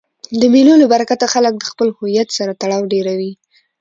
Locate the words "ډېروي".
2.93-3.31